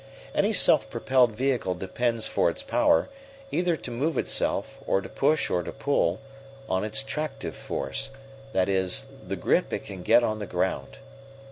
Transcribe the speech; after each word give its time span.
Any 0.33 0.51
self 0.51 0.89
propelled 0.89 1.33
vehicle 1.35 1.75
depends 1.75 2.25
for 2.25 2.49
its 2.49 2.63
power, 2.63 3.07
either 3.51 3.77
to 3.77 3.91
move 3.91 4.17
itself 4.17 4.79
or 4.87 4.99
to 4.99 5.07
push 5.07 5.47
or 5.51 5.61
to 5.61 5.71
pull, 5.71 6.19
on 6.67 6.83
its 6.83 7.03
tractive 7.03 7.53
force 7.55 8.09
that 8.51 8.67
is, 8.67 9.05
the 9.27 9.35
grip 9.35 9.71
it 9.71 9.85
can 9.85 10.01
get 10.01 10.23
on 10.23 10.39
the 10.39 10.47
ground. 10.47 10.97